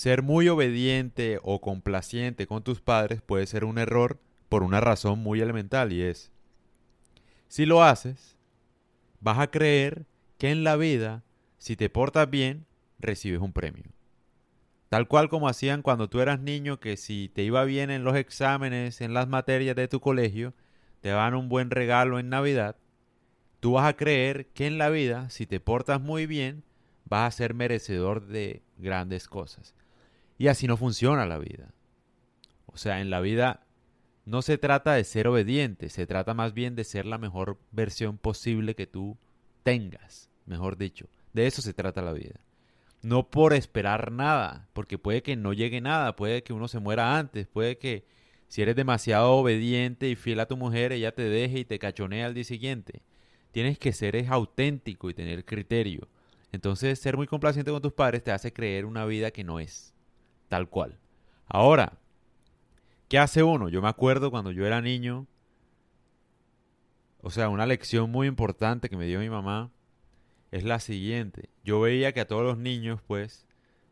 [0.00, 5.18] ser muy obediente o complaciente con tus padres puede ser un error por una razón
[5.18, 6.32] muy elemental y es,
[7.48, 8.38] si lo haces,
[9.20, 10.06] vas a creer
[10.38, 11.22] que en la vida,
[11.58, 12.64] si te portas bien,
[12.98, 13.84] recibes un premio.
[14.88, 18.16] Tal cual como hacían cuando tú eras niño, que si te iba bien en los
[18.16, 20.54] exámenes, en las materias de tu colegio,
[21.02, 22.76] te daban un buen regalo en Navidad,
[23.60, 26.64] tú vas a creer que en la vida, si te portas muy bien,
[27.04, 29.74] vas a ser merecedor de grandes cosas.
[30.40, 31.74] Y así no funciona la vida.
[32.64, 33.66] O sea, en la vida
[34.24, 38.16] no se trata de ser obediente, se trata más bien de ser la mejor versión
[38.16, 39.18] posible que tú
[39.64, 41.10] tengas, mejor dicho.
[41.34, 42.40] De eso se trata la vida.
[43.02, 47.18] No por esperar nada, porque puede que no llegue nada, puede que uno se muera
[47.18, 48.06] antes, puede que
[48.48, 52.24] si eres demasiado obediente y fiel a tu mujer, ella te deje y te cachonea
[52.24, 53.02] al día siguiente.
[53.50, 56.08] Tienes que ser auténtico y tener criterio.
[56.50, 59.92] Entonces, ser muy complaciente con tus padres te hace creer una vida que no es
[60.50, 60.98] tal cual.
[61.46, 61.92] Ahora,
[63.08, 63.68] ¿qué hace uno?
[63.68, 65.28] Yo me acuerdo cuando yo era niño,
[67.22, 69.70] o sea, una lección muy importante que me dio mi mamá
[70.50, 71.50] es la siguiente.
[71.62, 73.46] Yo veía que a todos los niños, pues,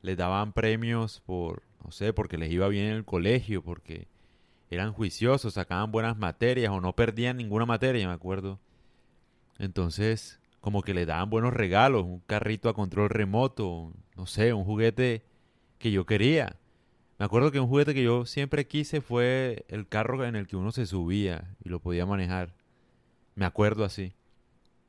[0.00, 4.06] les daban premios por, no sé, porque les iba bien en el colegio, porque
[4.70, 8.60] eran juiciosos, sacaban buenas materias o no perdían ninguna materia, me acuerdo.
[9.58, 14.64] Entonces, como que les daban buenos regalos, un carrito a control remoto, no sé, un
[14.64, 15.24] juguete
[15.84, 16.56] que yo quería.
[17.18, 20.56] Me acuerdo que un juguete que yo siempre quise fue el carro en el que
[20.56, 22.54] uno se subía y lo podía manejar.
[23.34, 24.14] Me acuerdo así.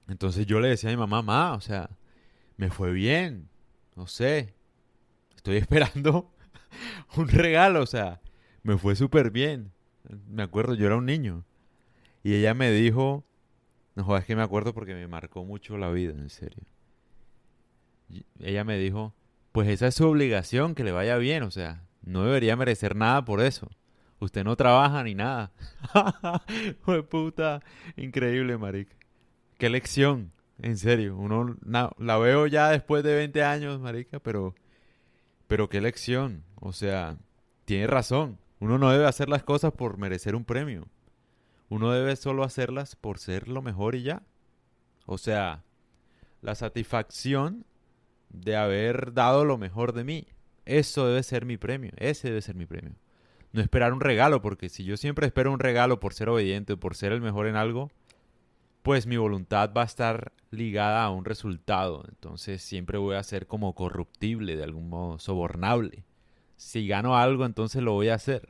[0.07, 1.89] Entonces yo le decía a mi mamá, mamá, o sea,
[2.55, 3.49] me fue bien,
[3.97, 4.53] no sé,
[5.35, 6.31] estoy esperando
[7.17, 8.21] un regalo, o sea,
[8.63, 9.73] me fue súper bien.
[10.29, 11.43] Me acuerdo, yo era un niño.
[12.23, 13.25] Y ella me dijo,
[13.95, 16.63] no, es que me acuerdo porque me marcó mucho la vida, en serio.
[18.39, 19.13] ella me dijo,
[19.55, 23.23] pues esa es su obligación, que le vaya bien, o sea, no debería merecer nada
[23.23, 23.69] por eso.
[24.19, 25.53] Usted no trabaja ni nada.
[26.81, 27.61] Fue puta,
[27.95, 28.97] increíble, marica.
[29.57, 31.15] Qué lección, en serio.
[31.15, 34.55] Uno la veo ya después de 20 años, marica, pero
[35.47, 36.43] pero qué lección.
[36.55, 37.15] O sea,
[37.63, 38.37] tiene razón.
[38.59, 40.85] Uno no debe hacer las cosas por merecer un premio.
[41.69, 44.21] Uno debe solo hacerlas por ser lo mejor y ya.
[45.05, 45.63] O sea,
[46.41, 47.65] la satisfacción
[48.35, 50.27] de haber dado lo mejor de mí.
[50.65, 52.95] Eso debe ser mi premio, ese debe ser mi premio.
[53.51, 56.77] No esperar un regalo, porque si yo siempre espero un regalo por ser obediente o
[56.77, 57.91] por ser el mejor en algo,
[58.81, 62.03] pues mi voluntad va a estar ligada a un resultado.
[62.09, 66.03] Entonces siempre voy a ser como corruptible, de algún modo, sobornable.
[66.57, 68.49] Si gano algo, entonces lo voy a hacer.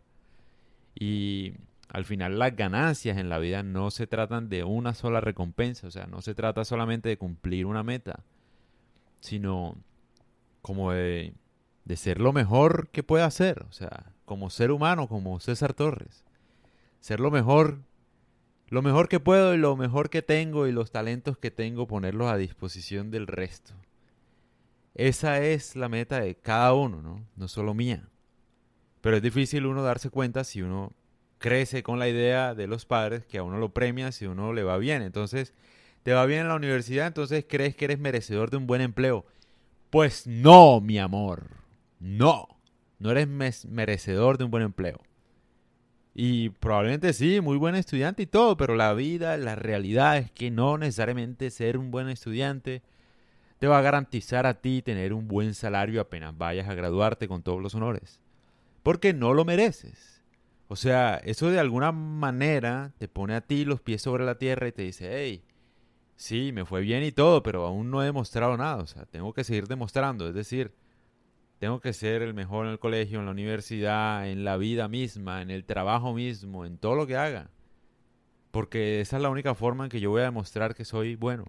[0.96, 1.54] Y
[1.90, 5.92] al final las ganancias en la vida no se tratan de una sola recompensa, o
[5.92, 8.24] sea, no se trata solamente de cumplir una meta
[9.26, 9.76] sino
[10.62, 11.34] como de,
[11.86, 16.26] de ser lo mejor que pueda ser, o sea, como ser humano, como César Torres.
[17.00, 17.80] Ser lo mejor,
[18.70, 22.32] lo mejor que puedo y lo mejor que tengo y los talentos que tengo, ponerlos
[22.32, 23.74] a disposición del resto.
[24.96, 27.22] Esa es la meta de cada uno, ¿no?
[27.36, 28.10] No solo mía.
[29.02, 30.94] Pero es difícil uno darse cuenta si uno
[31.38, 34.64] crece con la idea de los padres que a uno lo premia si uno le
[34.64, 35.04] va bien.
[35.04, 35.54] Entonces,
[36.06, 39.26] te va bien en la universidad, entonces crees que eres merecedor de un buen empleo.
[39.90, 41.48] Pues no, mi amor.
[42.00, 42.48] No.
[43.00, 43.28] No eres
[43.66, 45.02] merecedor de un buen empleo.
[46.14, 50.52] Y probablemente sí, muy buen estudiante y todo, pero la vida, la realidad es que
[50.52, 52.84] no necesariamente ser un buen estudiante
[53.58, 57.42] te va a garantizar a ti tener un buen salario apenas vayas a graduarte con
[57.42, 58.22] todos los honores.
[58.84, 60.22] Porque no lo mereces.
[60.68, 64.68] O sea, eso de alguna manera te pone a ti los pies sobre la tierra
[64.68, 65.44] y te dice, hey,
[66.16, 68.78] sí, me fue bien y todo, pero aún no he demostrado nada.
[68.78, 70.28] O sea, tengo que seguir demostrando.
[70.28, 70.74] Es decir,
[71.60, 75.42] tengo que ser el mejor en el colegio, en la universidad, en la vida misma,
[75.42, 77.50] en el trabajo mismo, en todo lo que haga.
[78.52, 81.46] Porque esa es la única forma en que yo voy a demostrar que soy bueno.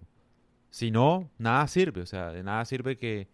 [0.69, 2.01] Si no, nada sirve.
[2.01, 3.27] O sea, de nada sirve que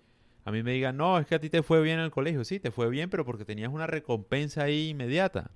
[0.45, 2.43] a mí me digan, no, es que a ti te fue bien en el colegio.
[2.43, 5.51] Sí, te fue bien, pero porque tenías una recompensa ahí inmediata.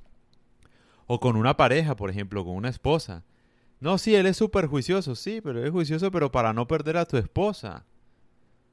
[1.06, 3.24] O con una pareja, por ejemplo, con una esposa.
[3.80, 7.06] No, sí, él es súper juicioso, sí, pero es juicioso, pero para no perder a
[7.06, 7.86] tu esposa.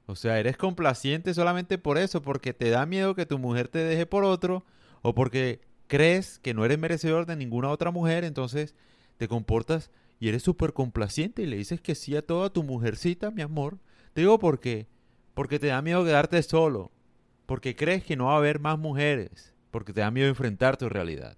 [0.06, 3.79] O sea, eres complaciente solamente por eso, porque te da miedo que tu mujer te
[3.81, 4.65] deje por otro,
[5.03, 8.75] o porque crees que no eres merecedor de ninguna otra mujer, entonces
[9.17, 13.31] te comportas y eres súper complaciente y le dices que sí a toda tu mujercita,
[13.31, 13.79] mi amor.
[14.12, 14.87] Te digo por qué.
[15.35, 16.93] Porque te da miedo quedarte solo,
[17.47, 20.89] porque crees que no va a haber más mujeres, porque te da miedo enfrentar tu
[20.89, 21.37] realidad.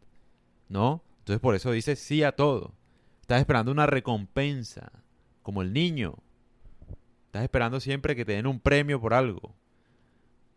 [0.68, 1.02] ¿No?
[1.20, 2.74] Entonces por eso dices sí a todo.
[3.26, 4.92] Estás esperando una recompensa,
[5.42, 6.14] como el niño.
[7.24, 9.52] Estás esperando siempre que te den un premio por algo.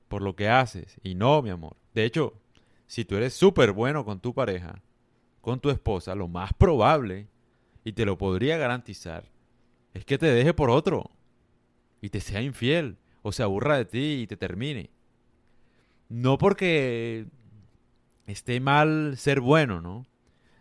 [0.07, 1.00] por lo que haces.
[1.01, 1.77] Y no, mi amor.
[1.95, 2.33] De hecho,
[2.86, 4.83] si tú eres súper bueno con tu pareja,
[5.42, 7.27] con tu esposa, lo más probable,
[7.83, 9.25] y te lo podría garantizar,
[9.95, 11.10] es que te deje por otro
[12.01, 14.92] y te sea infiel o se aburra de ti y te termine.
[16.07, 17.25] No porque
[18.27, 20.06] esté mal ser bueno, ¿no?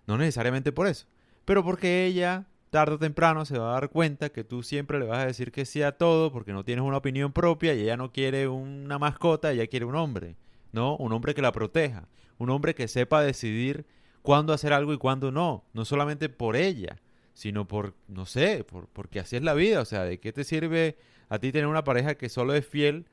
[0.06, 1.06] No necesariamente por eso,
[1.48, 5.06] pero porque ella tarde o temprano se va a dar cuenta que tú siempre le
[5.06, 7.96] vas a decir que sí a todo porque no tienes una opinión propia y ella
[7.96, 10.36] no quiere una mascota, ella quiere un hombre,
[10.72, 10.94] ¿no?
[10.98, 12.06] Un hombre que la proteja,
[12.36, 13.86] un hombre que sepa decidir
[14.20, 17.00] cuándo hacer algo y cuándo no, no solamente por ella,
[17.32, 20.44] sino por, no sé, por, porque así es la vida, o sea, ¿de qué te
[20.44, 20.98] sirve
[21.30, 23.06] a ti tener una pareja que solo es fiel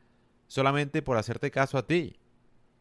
[0.47, 2.19] solamente por hacerte caso a ti?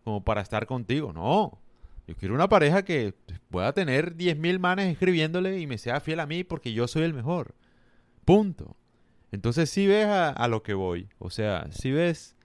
[0.02, 1.60] Como para estar contigo, no.
[2.06, 3.14] Yo quiero una pareja que
[3.48, 7.14] pueda tener 10.000 manes escribiéndole y me sea fiel a mí porque yo soy el
[7.14, 7.54] mejor.
[8.24, 8.76] Punto.
[9.32, 12.36] Entonces si ves a, lo que voy, o sea, si ves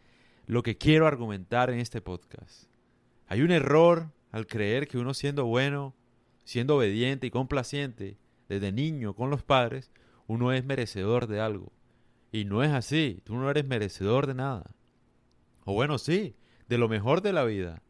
[0.48, 2.66] lo que quiero argumentar en este podcast.
[3.28, 5.94] Hay un error al creer que uno siendo bueno,
[6.44, 8.18] siendo obediente y complaciente
[8.48, 9.92] desde niño con los padres,
[10.26, 11.72] uno es merecedor de algo.
[12.32, 14.72] Y no es así, tú no eres merecedor de nada.
[15.66, 16.36] O bueno, sí,
[16.68, 17.84] de lo mejor de la vida.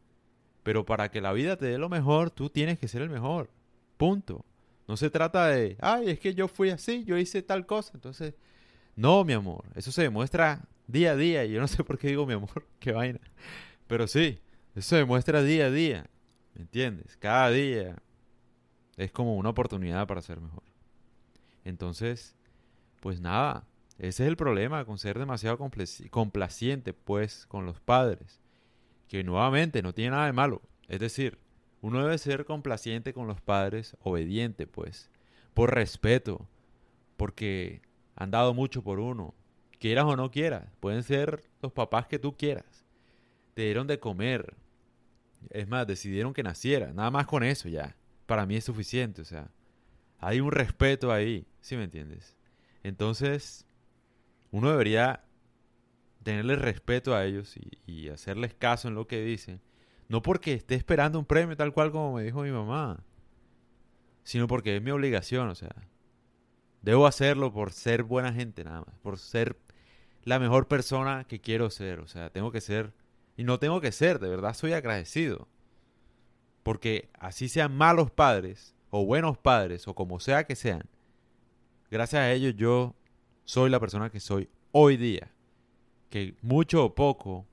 [0.62, 3.50] Pero para que la vida te dé lo mejor, tú tienes que ser el mejor.
[3.96, 4.44] Punto.
[4.86, 7.92] No se trata de, ay, es que yo fui así, yo hice tal cosa.
[7.94, 8.34] Entonces,
[8.96, 11.44] no, mi amor, eso se demuestra día a día.
[11.44, 13.20] Y yo no sé por qué digo mi amor, qué vaina.
[13.86, 14.38] Pero sí,
[14.74, 16.06] eso se demuestra día a día.
[16.54, 17.16] ¿Me entiendes?
[17.16, 17.96] Cada día
[18.96, 20.62] es como una oportunidad para ser mejor.
[21.64, 22.34] Entonces,
[23.00, 23.64] pues nada,
[23.98, 25.58] ese es el problema con ser demasiado
[26.10, 28.40] complaciente, pues, con los padres.
[29.10, 30.62] Que nuevamente no tiene nada de malo.
[30.86, 31.36] Es decir,
[31.80, 35.10] uno debe ser complaciente con los padres, obediente, pues,
[35.52, 36.48] por respeto,
[37.16, 37.82] porque
[38.14, 39.34] han dado mucho por uno,
[39.80, 40.70] quieras o no quieras.
[40.78, 42.86] Pueden ser los papás que tú quieras.
[43.54, 44.54] Te dieron de comer.
[45.48, 46.92] Es más, decidieron que naciera.
[46.92, 47.96] Nada más con eso ya.
[48.26, 49.22] Para mí es suficiente.
[49.22, 49.50] O sea,
[50.18, 51.48] hay un respeto ahí.
[51.60, 52.36] ¿Sí me entiendes?
[52.84, 53.66] Entonces,
[54.52, 55.24] uno debería
[56.22, 57.56] tenerle respeto a ellos
[57.86, 59.60] y, hacerles caso en lo que dicen.
[60.08, 63.02] No porque esté esperando un premio tal cual como me dijo mi mamá,
[64.24, 65.74] sino porque es mi obligación, o sea,
[66.82, 69.56] debo hacerlo por ser buena gente nada más, por ser
[70.24, 72.92] la mejor persona que quiero ser, o sea, tengo que ser,
[73.36, 75.48] y no tengo que ser, de verdad soy agradecido,
[76.62, 80.82] porque así sean malos padres, o buenos padres, o como sea que sean,
[81.90, 82.94] gracias a ellos yo
[83.44, 85.30] soy la persona que soy hoy día.
[86.10, 87.46] Que mucho o poco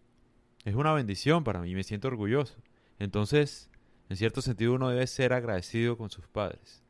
[0.66, 2.58] es una bendición para mí, me siento orgulloso.
[3.00, 3.70] Entonces,
[4.10, 6.84] en cierto sentido, uno debe ser agradecido con sus padres.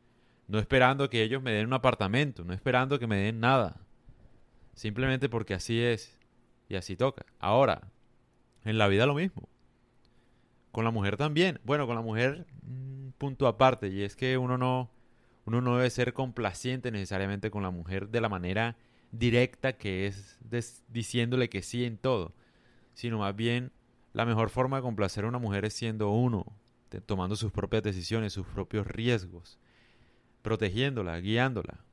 [0.47, 3.81] No esperando que ellos me den un apartamento, no esperando que me den nada.
[4.73, 6.17] Simplemente porque así es
[6.69, 7.25] y así toca.
[7.39, 7.91] Ahora,
[8.63, 9.49] en la vida lo mismo.
[10.71, 11.59] Con la mujer también.
[11.63, 13.89] Bueno, con la mujer, mm, punto aparte.
[13.89, 14.89] Y es que uno no,
[15.45, 18.77] uno no debe ser complaciente necesariamente con la mujer de la manera
[19.11, 20.37] directa que es
[20.87, 22.33] diciéndole que sí en todo,
[22.93, 23.71] sino más bien
[24.13, 26.45] la mejor forma de complacer a una mujer es siendo uno,
[27.05, 29.59] tomando sus propias decisiones, sus propios riesgos,
[30.41, 31.83] protegiéndola, guiándola,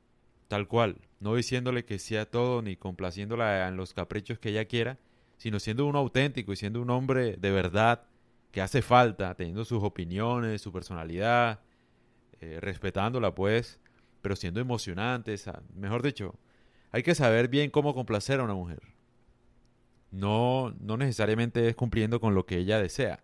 [0.47, 4.65] tal cual, no diciéndole que sí a todo ni complaciéndola en los caprichos que ella
[4.65, 4.97] quiera,
[5.37, 8.03] sino siendo uno auténtico y siendo un hombre de verdad
[8.51, 11.59] que hace falta, teniendo sus opiniones, su personalidad,
[12.39, 13.79] eh, respetándola pues,
[14.21, 15.35] pero siendo emocionante,
[15.75, 16.39] mejor dicho,
[16.95, 18.81] hay que saber bien cómo complacer a una mujer.
[20.11, 23.21] No, no necesariamente es cumpliendo con lo que ella desea,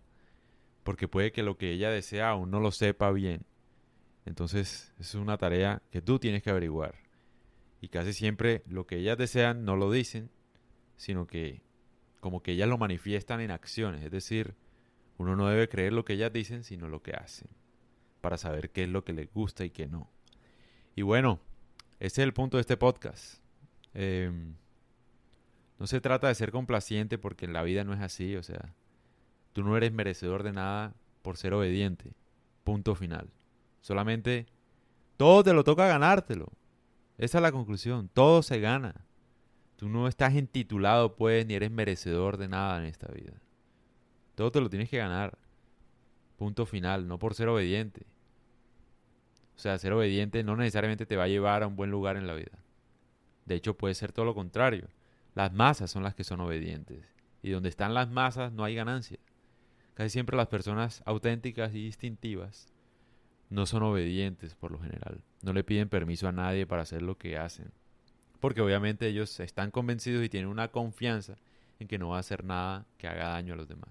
[0.83, 3.45] porque puede que lo que ella desea aún no lo sepa bien.
[4.25, 6.95] Entonces es una tarea que tú tienes que averiguar.
[7.79, 10.29] Y casi siempre lo que ellas desean no lo dicen,
[10.97, 11.61] sino que
[12.19, 14.03] como que ellas lo manifiestan en acciones.
[14.03, 14.53] Es decir,
[15.17, 17.47] uno no debe creer lo que ellas dicen, sino lo que hacen,
[18.19, 20.11] para saber qué es lo que les gusta y qué no.
[20.93, 21.39] Y bueno,
[22.01, 23.40] ese es el punto de este podcast.
[23.93, 24.55] Em,
[25.79, 28.73] no se trata de ser complaciente porque en la vida no es así, o sea,
[29.53, 32.11] tú no eres merecedor de nada por ser obediente.
[32.63, 33.29] Punto final.
[33.81, 34.45] Solamente
[35.17, 36.51] todo te lo toca ganártelo.
[37.17, 38.09] Esa es la conclusión.
[38.13, 39.05] Todo se gana.
[39.75, 43.33] Tú no estás intitulado, pues, ni eres merecedor de nada en esta vida.
[44.35, 45.37] Todo te lo tienes que ganar.
[46.37, 47.07] Punto final.
[47.07, 48.05] No por ser obediente.
[49.55, 52.25] O sea, ser obediente no necesariamente te va a llevar a un buen lugar en
[52.25, 52.57] la vida.
[53.45, 54.87] De hecho, puede ser todo lo contrario.
[55.33, 57.05] Las masas son las que son obedientes.
[57.41, 59.17] Y donde están las masas no hay ganancia.
[59.93, 62.71] Casi siempre las personas auténticas y distintivas
[63.49, 65.23] no son obedientes por lo general.
[65.41, 67.71] No le piden permiso a nadie para hacer lo que hacen.
[68.39, 71.35] Porque obviamente ellos están convencidos y tienen una confianza
[71.79, 73.89] en que no va a hacer nada que haga daño a los demás.